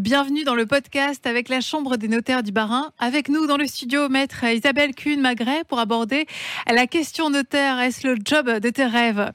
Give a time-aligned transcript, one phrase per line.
[0.00, 2.90] Bienvenue dans le podcast avec la Chambre des notaires du Barin.
[2.98, 6.26] Avec nous dans le studio, maître Isabelle Kuhn-Magret pour aborder
[6.66, 7.78] la question notaire.
[7.78, 9.30] Est-ce le job de tes rêves?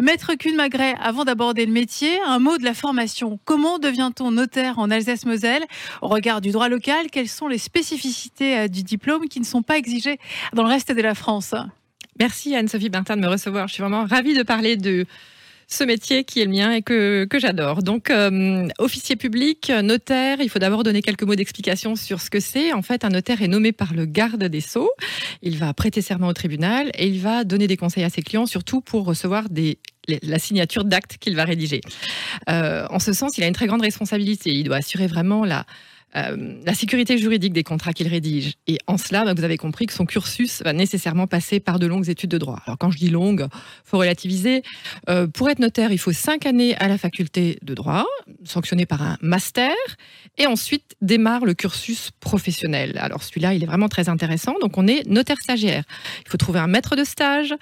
[0.00, 3.38] Maître Kuhn-Magret, avant d'aborder le métier, un mot de la formation.
[3.44, 5.64] Comment devient-on notaire en Alsace-Moselle?
[6.00, 9.62] Au regard du droit local, quelles sont les spécificités euh, du diplôme qui ne sont
[9.62, 10.18] pas exigées
[10.52, 11.54] dans le reste de la France?
[12.18, 13.68] Merci Anne-Sophie Bertin de me recevoir.
[13.68, 15.06] Je suis vraiment ravie de parler de
[15.72, 17.82] ce métier qui est le mien et que, que j'adore.
[17.82, 22.40] Donc, euh, officier public, notaire, il faut d'abord donner quelques mots d'explication sur ce que
[22.40, 22.72] c'est.
[22.72, 24.90] En fait, un notaire est nommé par le garde des sceaux.
[25.40, 28.44] Il va prêter serment au tribunal et il va donner des conseils à ses clients,
[28.44, 29.44] surtout pour recevoir
[30.08, 31.80] la signature d'acte qu'il va rédiger.
[32.50, 34.52] Euh, en ce sens, il a une très grande responsabilité.
[34.52, 35.64] Il doit assurer vraiment la,
[36.16, 38.54] euh, la sécurité juridique des contrats qu'il rédige.
[38.66, 41.86] Et en cela, bah, vous avez compris que son cursus va nécessairement passer par de
[41.86, 42.60] longues études de droit.
[42.66, 43.46] Alors quand je dis longue,
[43.84, 44.62] faut relativiser.
[45.08, 48.04] Euh, pour être notaire, il faut cinq années à la faculté de droit,
[48.44, 49.74] sanctionné par un master,
[50.38, 52.98] et ensuite démarre le cursus professionnel.
[53.00, 54.54] Alors celui-là, il est vraiment très intéressant.
[54.60, 55.84] Donc on est notaire stagiaire.
[56.26, 57.54] Il faut trouver un maître de stage.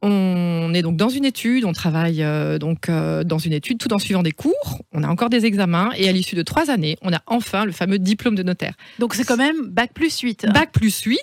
[0.00, 3.98] On est donc dans une étude, on travaille euh, donc dans une étude tout en
[3.98, 4.82] suivant des cours.
[4.92, 7.72] On a encore des examens et à l'issue de trois années, on a enfin le
[7.72, 8.74] fameux diplôme de notaire.
[8.98, 10.46] Donc c'est quand même bac plus 8.
[10.52, 11.18] Bac plus 8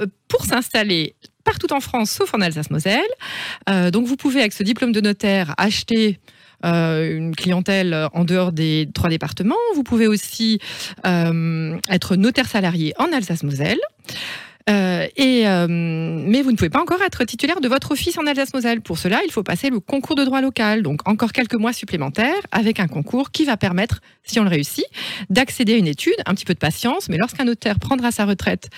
[0.00, 3.00] euh, pour s'installer partout en France, sauf en Alsace-Moselle.
[3.68, 6.18] Euh, donc vous pouvez, avec ce diplôme de notaire, acheter
[6.64, 9.54] euh, une clientèle en dehors des trois départements.
[9.74, 10.58] Vous pouvez aussi
[11.04, 13.78] être notaire salarié en Alsace-Moselle.
[14.68, 18.26] Euh, et, euh, mais vous ne pouvez pas encore être titulaire de votre office en
[18.26, 18.80] Alsace-Moselle.
[18.80, 22.34] Pour cela, il faut passer le concours de droit local, donc encore quelques mois supplémentaires
[22.50, 24.86] avec un concours qui va permettre, si on le réussit,
[25.30, 28.68] d'accéder à une étude, un petit peu de patience, mais lorsqu'un notaire prendra sa retraite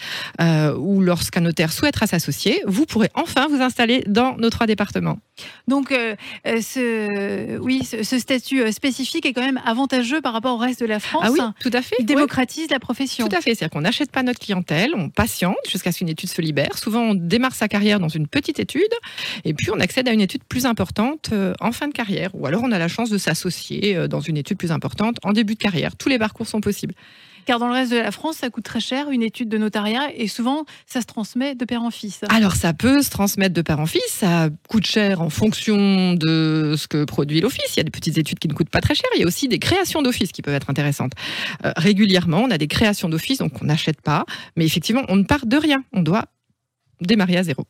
[0.43, 5.19] euh, ou lorsqu'un notaire souhaitera s'associer, vous pourrez enfin vous installer dans nos trois départements.
[5.69, 5.95] Donc,
[6.45, 10.99] ce, oui, ce, statut spécifique est quand même avantageux par rapport au reste de la
[10.99, 11.25] France.
[11.25, 11.97] Ah oui, tout à fait.
[12.01, 13.29] Il démocratise la profession.
[13.29, 13.55] Tout à fait.
[13.55, 16.77] C'est-à-dire qu'on n'achète pas notre clientèle, on patiente jusqu'à ce qu'une étude se libère.
[16.77, 18.93] Souvent, on démarre sa carrière dans une petite étude
[19.45, 22.31] et puis on accède à une étude plus importante euh, en fin de carrière.
[22.35, 25.33] Ou alors on a la chance de s'associer euh, dans une étude plus importante en
[25.33, 25.97] début de carrière.
[25.97, 26.95] Tous les parcours sont possibles
[27.49, 30.11] car dans le reste de la France, ça coûte très cher une étude de notariat
[30.15, 32.21] et souvent ça se transmet de père en fils.
[32.29, 36.75] Alors ça peut se transmettre de père en fils, ça coûte cher en fonction de
[36.77, 37.75] ce que produit l'office.
[37.75, 39.27] Il y a des petites études qui ne coûtent pas très cher, il y a
[39.27, 41.13] aussi des créations d'office qui peuvent être intéressantes.
[41.65, 44.27] Euh, régulièrement, on a des créations d'office, donc on n'achète pas,
[44.57, 45.83] mais effectivement, on ne part de rien.
[45.95, 46.27] On doit
[47.01, 47.65] démarrer à zéro.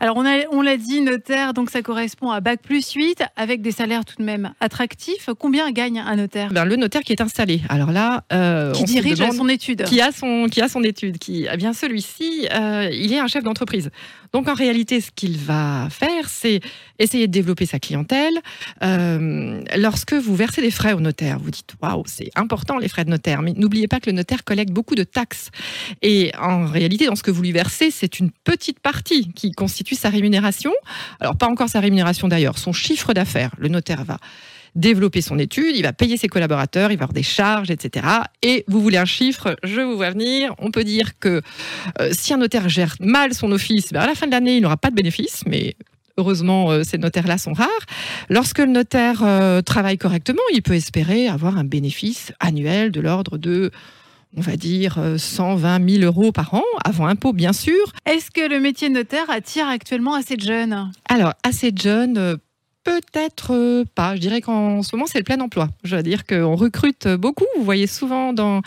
[0.00, 3.62] Alors on, a, on l'a dit, notaire, donc ça correspond à Bac plus 8, avec
[3.62, 5.28] des salaires tout de même attractifs.
[5.38, 6.52] Combien gagne un notaire?
[6.52, 7.62] Ben, Le notaire qui est installé.
[7.68, 8.24] Alors là...
[8.32, 9.84] Euh, qui dirige son étude.
[9.84, 11.18] Qui a son, qui a son étude.
[11.18, 13.90] Qui, eh bien celui-ci, euh, il est un chef d'entreprise.
[14.32, 16.60] Donc en réalité, ce qu'il va faire, c'est
[16.98, 18.34] essayer de développer sa clientèle.
[18.82, 23.04] Euh, lorsque vous versez des frais au notaire, vous dites waouh, c'est important les frais
[23.04, 25.50] de notaire, mais n'oubliez pas que le notaire collecte beaucoup de taxes.
[26.02, 29.94] Et en réalité, dans ce que vous lui versez, c'est une petite partie qui constitue
[29.94, 30.72] sa rémunération.
[31.20, 33.50] Alors pas encore sa rémunération d'ailleurs, son chiffre d'affaires.
[33.58, 34.18] Le notaire va
[34.74, 38.06] développer son étude, il va payer ses collaborateurs, il va avoir des charges, etc.
[38.42, 40.54] Et vous voulez un chiffre, je vous vois venir.
[40.58, 41.42] On peut dire que
[42.00, 44.62] euh, si un notaire gère mal son office, ben, à la fin de l'année, il
[44.62, 45.76] n'aura pas de bénéfice, mais
[46.16, 47.68] Heureusement, euh, ces notaires-là sont rares.
[48.28, 53.36] Lorsque le notaire euh, travaille correctement, il peut espérer avoir un bénéfice annuel de l'ordre
[53.36, 53.72] de
[54.36, 57.92] on va dire 120 000 euros par an, avant impôt bien sûr.
[58.06, 60.90] Est-ce que le métier de notaire attire actuellement assez de jeunes?
[61.08, 62.38] Alors, assez de jeunes,
[62.84, 64.14] Peut-être euh, pas.
[64.14, 65.70] Je dirais qu'en ce moment, c'est le plein emploi.
[65.84, 67.46] Je veux dire qu'on recrute beaucoup.
[67.56, 68.60] Vous voyez souvent dans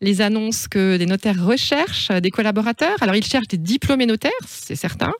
[0.00, 2.96] les annonces que des notaires recherchent des collaborateurs.
[3.00, 5.12] Alors, ils cherchent des diplômés notaires, c'est certain,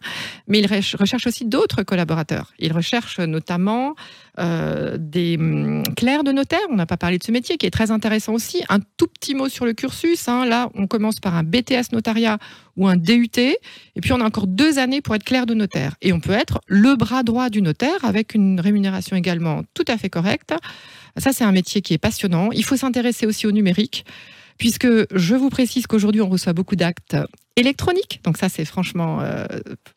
[0.47, 2.53] mais ils recherchent aussi d'autres collaborateurs.
[2.61, 3.97] Ils recherchent notamment
[4.39, 6.61] euh, des hum, clercs de notaire.
[6.71, 8.63] On n'a pas parlé de ce métier qui est très intéressant aussi.
[8.69, 10.29] Un tout petit mot sur le cursus.
[10.29, 10.47] Hein.
[10.47, 12.39] Là, on commence par un BTS notariat
[12.77, 13.31] ou un DUT.
[13.39, 13.57] Et
[14.01, 15.95] puis, on a encore deux années pour être clerc de notaire.
[16.03, 19.97] Et on peut être le bras droit du notaire avec une rémunération également tout à
[19.97, 20.53] fait correcte.
[21.17, 22.51] Ça, c'est un métier qui est passionnant.
[22.53, 24.05] Il faut s'intéresser aussi au numérique
[24.59, 27.17] puisque je vous précise qu'aujourd'hui, on reçoit beaucoup d'actes
[27.57, 28.21] électroniques.
[28.25, 29.47] Donc ça, c'est franchement euh,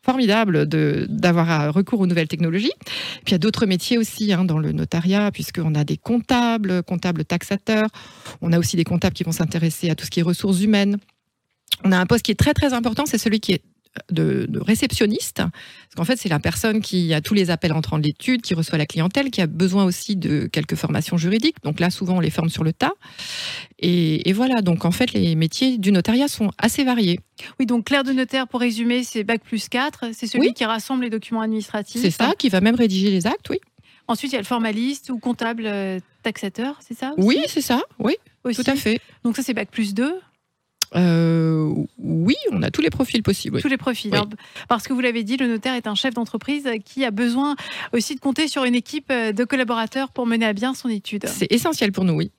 [0.03, 2.73] formidable d'avoir recours aux nouvelles technologies.
[3.25, 6.83] Puis il y a d'autres métiers aussi hein, dans le notariat, puisqu'on a des comptables,
[6.83, 7.89] comptables taxateurs.
[8.41, 10.97] On a aussi des comptables qui vont s'intéresser à tout ce qui est ressources humaines.
[11.83, 13.61] On a un poste qui est très très important, c'est celui qui est
[14.11, 18.03] de, réceptionniste, parce qu'en fait c'est la personne qui a tous les appels entrants de
[18.03, 21.57] l'étude, qui reçoit la clientèle, qui a besoin aussi de quelques formations juridiques.
[21.63, 22.93] Donc là souvent on les forme sur le tas.
[23.79, 27.19] Et, voilà, donc en fait les métiers du notariat sont assez variés.
[27.59, 31.03] Oui, donc clerc de notaire pour résumer, c'est bac plus 4, c'est celui qui rassemble
[31.03, 32.01] les documents administratifs.
[32.01, 33.59] C'est ça, qui va même rédiger les actes, oui.
[34.07, 37.81] Ensuite, il y a le formaliste ou comptable euh, taxateur, c'est ça Oui, c'est ça,
[37.99, 38.15] oui.
[38.45, 38.63] aussi.
[38.63, 39.01] Tout à fait.
[39.23, 40.13] Donc ça, c'est bac plus 2
[40.95, 43.57] Euh, oui, on a tous les profils possibles.
[43.57, 43.61] oui.
[43.61, 44.11] tous les profils.
[44.13, 44.19] Oui.
[44.19, 44.29] hein.
[44.69, 47.55] Parce que vous l'avez dit, le notaire est un chef d'entreprise qui a besoin
[47.93, 51.27] aussi de compter sur une équipe euh, de collaborateurs pour mener à bien son étude.
[51.27, 52.31] C'est essentiel pour nous, oui.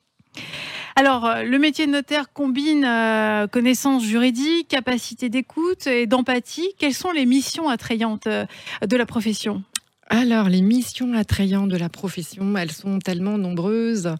[0.95, 6.69] Alors, euh, le métier de notaire combine euh, connaissances juridiques, capacité d'écoute et d'empathie.
[6.77, 9.63] Quelles sont les missions attrayantes de la profession?
[10.11, 14.15] Alors, les missions attrayantes de la profession, elles sont tellement nombreuses.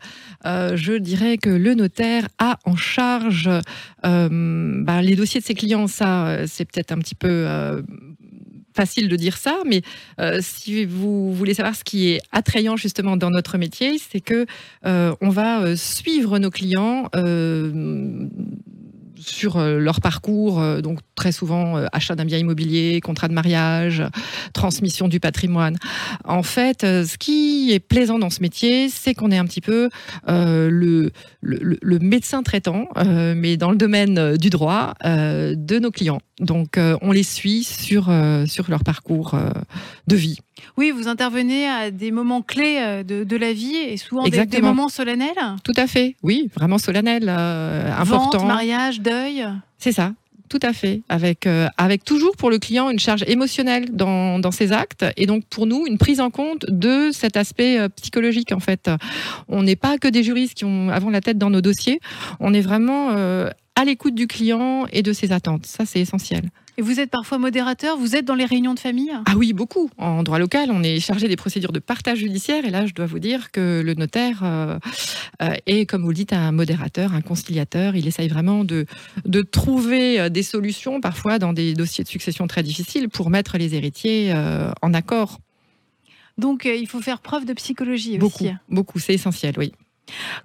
[0.45, 3.49] Euh, je dirais que le notaire a en charge
[4.05, 5.87] euh, ben, les dossiers de ses clients.
[5.87, 7.47] Ça, euh, c'est peut-être un petit peu
[8.75, 9.81] facile de dire ça, mais
[10.41, 14.45] si vous voulez savoir ce qui est attrayant justement dans notre métier, c'est que
[14.83, 17.09] on va suivre nos clients.
[19.17, 20.63] sur leur parcours,
[21.19, 24.01] très souvent euh, achat d'un bien immobilier, contrat de mariage,
[24.53, 25.75] transmission du patrimoine.
[26.23, 29.59] En fait, euh, ce qui est plaisant dans ce métier, c'est qu'on est un petit
[29.59, 29.89] peu
[30.29, 31.11] euh, le,
[31.41, 32.87] le, le médecin traitant,
[33.35, 36.21] mais dans le domaine du droit, de nos clients.
[36.39, 38.09] Donc, on les suit sur,
[38.47, 39.35] sur leur parcours
[40.07, 40.37] de vie.
[40.77, 44.61] Oui, vous intervenez à des moments clés de, de la vie et souvent des, des
[44.61, 45.41] moments solennels.
[45.63, 48.45] Tout à fait, oui, vraiment solennel, euh, Vente, important.
[48.45, 49.45] mariage, deuil.
[49.77, 50.13] C'est ça.
[50.49, 54.49] Tout à fait, avec, euh, avec toujours pour le client une charge émotionnelle dans, dans
[54.49, 58.51] ses actes et donc pour nous une prise en compte de cet aspect euh, psychologique
[58.51, 58.89] en fait.
[59.47, 61.99] On n'est pas que des juristes qui ont avant la tête dans nos dossiers,
[62.39, 65.67] on est vraiment euh, à l'écoute du client et de ses attentes.
[65.67, 66.49] Ça c'est essentiel.
[66.79, 69.11] Et vous êtes parfois modérateur, vous êtes dans les réunions de famille?
[69.25, 69.89] Ah oui, beaucoup.
[69.97, 73.05] En droit local, on est chargé des procédures de partage judiciaire et là, je dois
[73.05, 74.79] vous dire que le notaire euh,
[75.41, 77.97] euh, est, comme vous le dites, un modérateur, un conciliateur.
[77.97, 78.85] Il essaye vraiment de,
[79.25, 83.57] de trouver euh, des solutions, parfois dans des dossiers de succession très difficiles, pour mettre
[83.57, 85.39] les héritiers euh, en accord.
[86.37, 88.53] Donc il faut faire preuve de psychologie Beaucoup, aussi.
[88.69, 89.73] beaucoup, c'est essentiel, oui.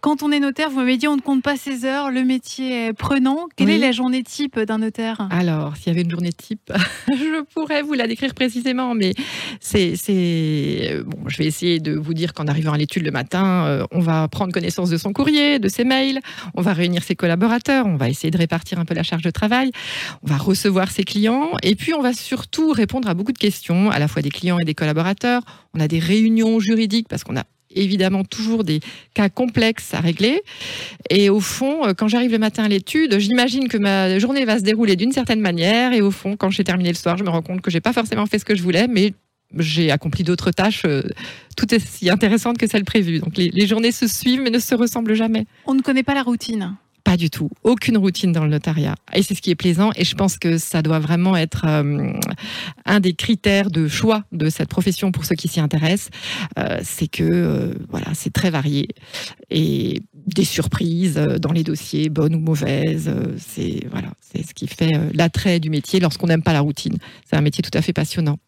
[0.00, 2.86] Quand on est notaire, vous m'avez dit on ne compte pas ses heures, le métier
[2.86, 3.48] est prenant.
[3.56, 3.74] Quelle Oui.
[3.74, 5.26] est la journée type d'un notaire?
[5.30, 6.72] Alors, s'il y avait une journée type,
[7.08, 9.14] je pourrais vous la décrire précisément, mais
[9.60, 11.28] c'est, c'est bon.
[11.28, 14.28] Je vais essayer de vous dire qu'en arrivant à l'étude le matin, euh, on va
[14.28, 16.20] prendre connaissance de son courrier, de ses mails,
[16.54, 19.30] on va réunir ses collaborateurs, on va essayer de répartir un peu la charge de
[19.30, 19.70] travail,
[20.22, 23.90] on va recevoir ses clients, et puis on va surtout répondre à beaucoup de questions,
[23.90, 25.42] à la fois des clients et des collaborateurs.
[25.74, 28.80] On a des réunions juridiques parce qu'on a évidemment toujours des
[29.14, 30.42] cas complexes à régler.
[31.10, 34.58] Et au fond, euh, quand j'arrive le matin à l'étude, j'imagine que ma journée va
[34.58, 35.92] se dérouler d'une certaine manière.
[35.92, 37.92] Et au fond, quand j'ai terminé le soir, je me rends compte que j'ai pas
[37.92, 39.14] forcément fait ce que je voulais, mais
[39.56, 41.02] j'ai accompli d'autres tâches euh,
[41.56, 43.20] tout aussi intéressantes que celles prévues.
[43.20, 45.46] Donc les, les journées se suivent mais ne se ressemblent jamais.
[45.66, 46.76] On ne connaît pas la routine.
[47.04, 47.50] Pas du tout.
[47.62, 48.94] Aucune routine dans le notariat.
[49.12, 49.90] Et c'est ce qui est plaisant.
[49.94, 52.12] Et je pense que ça doit vraiment être euh,
[52.86, 56.08] un des critères de choix de cette profession pour ceux qui s'y intéressent.
[56.58, 58.88] Euh, c'est que euh, voilà, c'est très varié
[59.50, 63.08] et des surprises euh, dans les dossiers, bonnes ou mauvaises.
[63.08, 66.60] euh, c'est voilà, c'est ce qui fait euh, l'attrait du métier lorsqu'on n'aime pas la
[66.60, 66.96] routine.
[67.28, 68.38] C'est un métier tout à fait passionnant.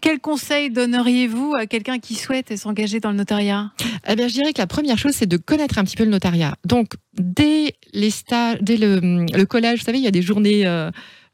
[0.00, 3.72] Quel conseil donneriez-vous à quelqu'un qui souhaite s'engager dans le notariat?
[4.08, 6.10] Eh bien, je dirais que la première chose, c'est de connaître un petit peu le
[6.10, 6.54] notariat.
[6.64, 10.66] Donc, dès les stages, dès le, le collège, vous savez, il y a des journées
[10.66, 10.90] euh,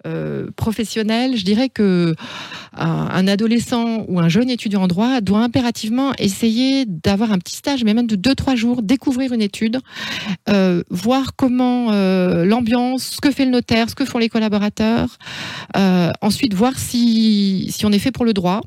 [0.06, 1.36] euh, professionnelles.
[1.36, 2.14] Je dirais que
[2.76, 7.56] un, un adolescent ou un jeune étudiant en droit doit impérativement essayer d'avoir un petit
[7.56, 9.80] stage, mais même de 2-3 jours, découvrir une étude,
[10.48, 15.18] euh, voir comment euh, l'ambiance, ce que fait le notaire, ce que font les collaborateurs.
[15.76, 18.60] Euh, ensuite, voir si on est fait pour le droit.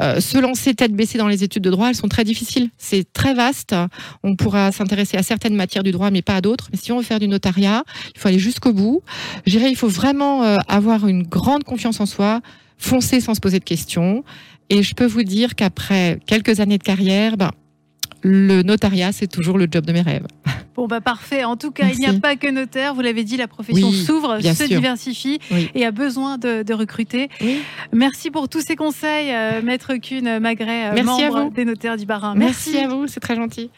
[0.00, 2.70] Euh, se lancer tête baissée dans les études de droit, elles sont très difficiles.
[2.78, 3.74] C'est très vaste.
[4.22, 6.68] On pourra s'intéresser à certaines matières du droit, mais pas à d'autres.
[6.72, 9.02] Mais si on veut faire du notariat, il faut aller jusqu'au bout.
[9.46, 12.40] Je dirais, il faut vraiment euh, avoir une grande confiance en soi,
[12.78, 14.24] foncer sans se poser de questions.
[14.70, 17.50] Et je peux vous dire qu'après quelques années de carrière, ben,
[18.22, 20.26] le notariat, c'est toujours le job de mes rêves.
[20.74, 21.44] Bon, bah parfait.
[21.44, 22.94] En tout cas, il n'y a pas que notaire.
[22.94, 24.68] Vous l'avez dit, la profession Oui, s'ouvre, se sûr.
[24.68, 25.70] diversifie Oui.
[25.74, 27.28] et a besoin de, de recruter.
[27.42, 27.58] Oui.
[27.92, 31.50] Merci pour tous ces conseils, euh, Maître Kuhn Magret, euh, Merci à membre vous.
[31.50, 32.34] des notaires du Barin.
[32.34, 33.70] Merci à vous, c'est très gentil.